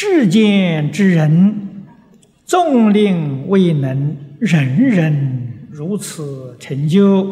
[0.00, 1.84] 世间之人，
[2.44, 7.26] 纵令未能人人如此成就，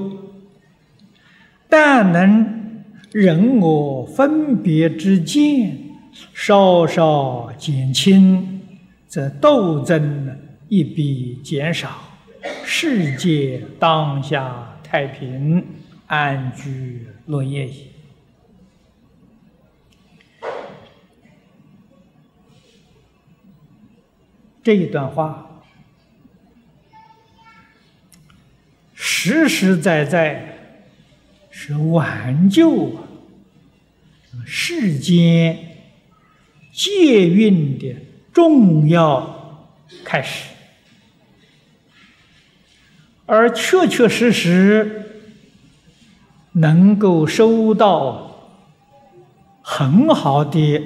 [1.69, 5.79] 但能人我分别之见
[6.34, 8.60] 稍稍减轻，
[9.07, 10.37] 则斗争
[10.69, 11.96] 一笔减少，
[12.65, 15.65] 世界当下太平，
[16.09, 17.91] 安居乐业矣。
[24.66, 25.62] 这一段话，
[28.95, 30.59] 实实在在
[31.51, 32.97] 是挽救
[34.45, 35.57] 世间
[36.73, 37.95] 借运的
[38.33, 39.69] 重要
[40.05, 40.48] 开始，
[43.24, 45.30] 而确确实实
[46.55, 48.51] 能够收到
[49.62, 50.83] 很好的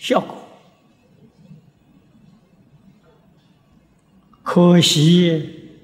[0.00, 0.39] 效果。
[4.52, 5.78] 可惜，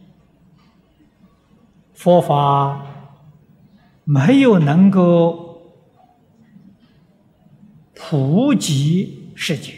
[1.95, 2.85] 佛法
[4.03, 5.73] 没有能够
[7.95, 9.75] 普及世界。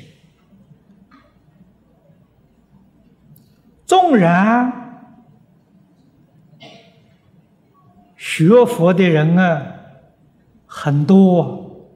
[3.85, 4.73] 纵然
[8.17, 9.75] 学佛的人啊
[10.65, 11.87] 很多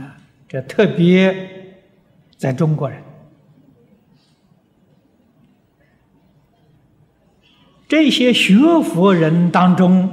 [0.00, 0.16] 啊，
[0.48, 1.76] 这特别
[2.38, 3.11] 在中国人。
[7.92, 10.08] 这些学佛人当中，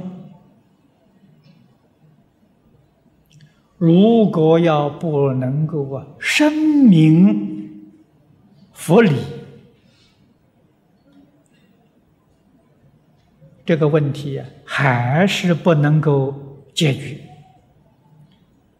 [3.77, 7.95] 如果要不能够啊深明
[8.73, 9.16] 佛理，
[13.66, 16.36] 这个问题啊还是不能够
[16.73, 17.17] 解决。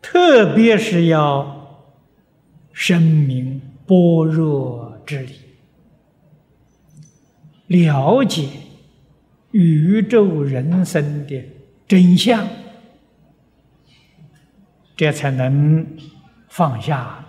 [0.02, 1.88] 特别是要
[2.74, 5.36] 深明般若之理，
[7.68, 8.50] 了解。
[9.52, 11.44] 宇宙人生的
[11.88, 12.48] 真相，
[14.96, 15.88] 这才能
[16.48, 17.26] 放下了。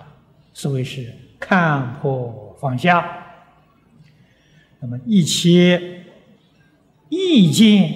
[0.52, 3.16] 所谓是看破放下。
[4.80, 6.04] 那么一切
[7.08, 7.92] 意见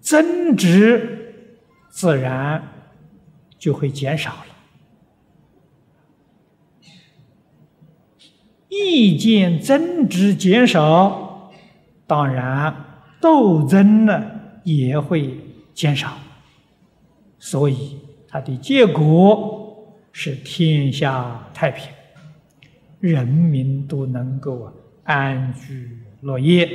[0.00, 1.34] 增值，
[1.90, 2.62] 自然
[3.58, 4.46] 就会减少了。
[8.68, 11.52] 意见增值减少，
[12.06, 12.92] 当然。
[13.24, 14.22] 斗争呢
[14.64, 15.34] 也会
[15.72, 16.18] 减少，
[17.38, 17.98] 所以
[18.28, 21.90] 它的结果是天下太平，
[23.00, 24.72] 人民都能够啊
[25.04, 26.68] 安居乐业。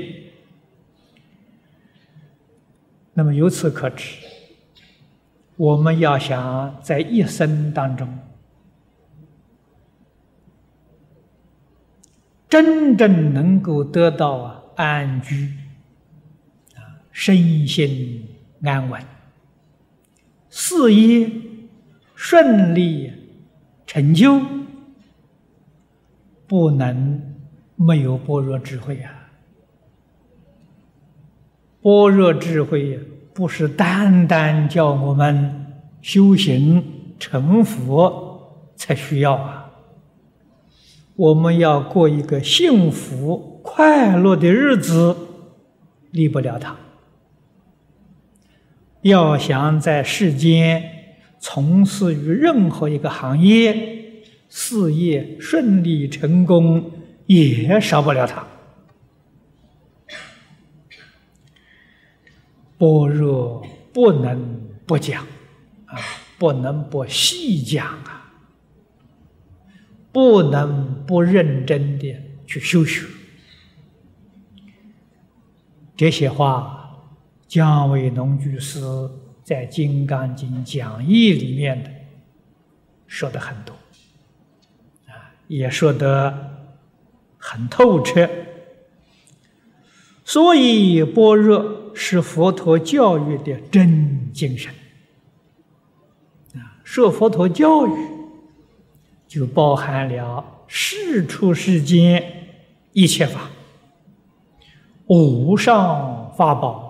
[3.14, 4.18] 那么由此可知，
[5.56, 8.12] 我们要想在一生当中
[12.50, 15.54] 真正能够得到啊安居。
[17.22, 18.26] 身心
[18.64, 19.02] 安稳，
[20.50, 21.30] 事业
[22.16, 23.12] 顺利
[23.86, 24.40] 成就，
[26.48, 27.22] 不能
[27.76, 29.32] 没有般若智慧啊！
[31.82, 32.98] 般若智慧
[33.34, 35.66] 不是单单叫我们
[36.02, 36.82] 修行
[37.20, 39.74] 成佛才需要啊！
[41.18, 45.18] 我们要过一个幸福快乐的日子，
[46.12, 46.78] 离不了它。
[49.02, 56.92] 要想在世间从事于任何一个行业，事业顺利成功，
[57.26, 58.46] 也少不了它。
[62.78, 65.26] 般若不能不讲
[65.86, 65.98] 啊，
[66.38, 68.34] 不能不细讲啊，
[70.12, 72.16] 不能不认真的
[72.46, 73.06] 去修学。
[75.96, 76.76] 这些话。
[77.50, 78.80] 姜维农居士
[79.44, 81.90] 在《金刚经》讲义里面的
[83.08, 83.74] 说的很多，
[85.08, 86.68] 啊，也说得
[87.40, 88.30] 很透彻。
[90.24, 94.72] 所以，般若是佛陀教育的真精神。
[96.54, 97.92] 啊，说佛陀教育，
[99.28, 102.24] 就包含了世出世间
[102.94, 103.50] 一切法，
[105.08, 106.88] 无上法宝。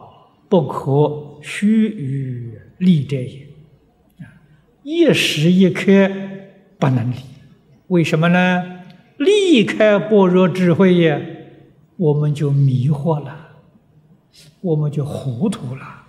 [0.49, 3.47] 不可须臾立者也，
[4.83, 5.85] 一时一刻
[6.79, 7.15] 不能离。
[7.87, 8.79] 为什么呢？
[9.17, 11.21] 离开般若智慧呀，
[11.97, 13.57] 我们就迷惑了，
[14.61, 16.05] 我们就糊涂了。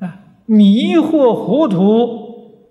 [0.00, 2.64] 啊，迷惑糊涂，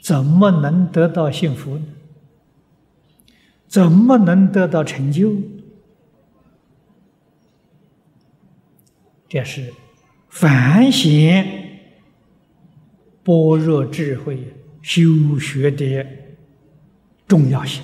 [0.00, 1.80] 怎么能得到幸福？
[3.66, 5.32] 怎么能得到成就？
[9.28, 9.74] 这是
[10.30, 11.44] 反省
[13.22, 14.38] 般若智慧
[14.80, 16.06] 修学的
[17.26, 17.82] 重要性。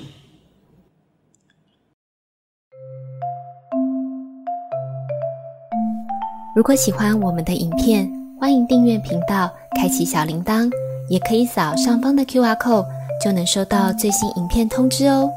[6.56, 8.11] 如果喜欢我们的影片，
[8.41, 10.70] 欢迎订阅频道，开启小铃铛，
[11.11, 12.87] 也可以扫上方的 Q R code，
[13.23, 15.31] 就能收到最新影片通知哦。